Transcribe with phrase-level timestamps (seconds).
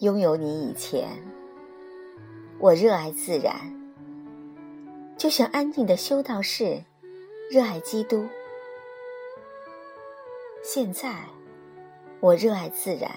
[0.00, 1.10] 拥有你以前，
[2.58, 3.54] 我热爱自然，
[5.18, 6.82] 就像安静的修道士
[7.50, 8.26] 热爱基督。
[10.62, 11.26] 现在，
[12.18, 13.10] 我热爱自然，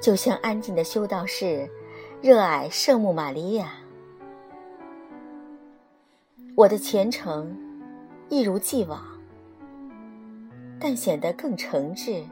[0.00, 1.68] 就像安静的修道士
[2.22, 3.72] 热爱圣母玛利亚。
[6.54, 7.52] 我的虔诚
[8.28, 9.04] 一如既往，
[10.78, 12.22] 但显得更诚挚、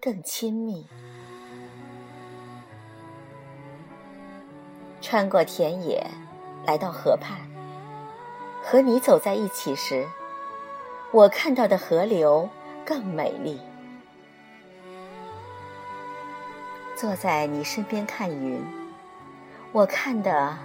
[0.00, 0.86] 更亲密。
[5.04, 6.02] 穿过田野，
[6.64, 7.36] 来到河畔，
[8.62, 10.08] 和你走在一起时，
[11.10, 12.48] 我看到的河流
[12.86, 13.60] 更美丽。
[16.96, 18.58] 坐在你身边看云，
[19.72, 20.56] 我看得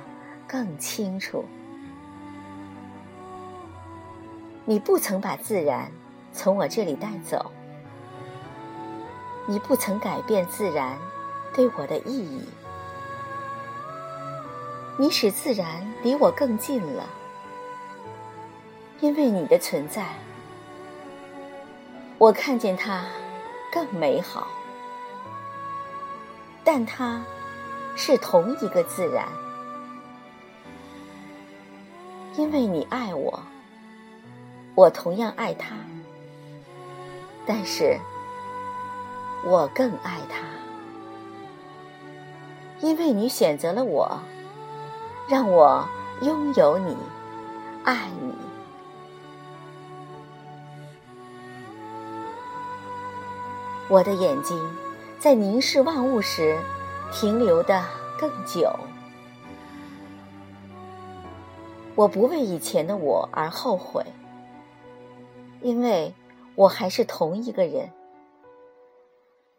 [0.48, 1.44] 更清楚。
[4.64, 5.92] 你不曾把自然
[6.32, 7.52] 从我这里带走，
[9.46, 10.98] 你不曾改变自然
[11.54, 12.42] 对我的意义，
[15.02, 17.06] 你使自然离我更近了，
[19.00, 20.06] 因为你的存在，
[22.18, 23.06] 我看见它
[23.72, 24.46] 更美好，
[26.66, 27.24] 但它
[27.96, 29.26] 是同一个自然，
[32.36, 33.42] 因为你爱我。
[34.76, 35.76] 我同样爱他，
[37.46, 37.98] 但是
[39.46, 40.46] 我更爱他，
[42.86, 44.20] 因为你选择了我，
[45.30, 45.88] 让我
[46.24, 46.98] 拥有你，
[47.84, 48.34] 爱你。
[53.88, 54.60] 我的眼睛
[55.20, 56.58] 在凝视万物时
[57.14, 57.86] 停留的
[58.20, 58.74] 更久，
[61.94, 64.04] 我不为以前的我而后悔。
[65.62, 66.12] 因为
[66.56, 67.92] 我还是同一个人，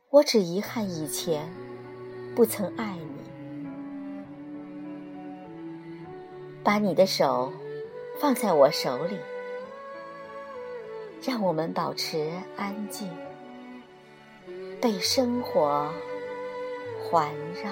[0.09, 1.49] 我只遗憾以前
[2.35, 3.10] 不曾爱你。
[6.63, 7.53] 把你的手
[8.21, 9.19] 放在我手里，
[11.23, 13.11] 让我们保持安静，
[14.81, 15.91] 被生活
[17.03, 17.31] 环
[17.63, 17.71] 绕。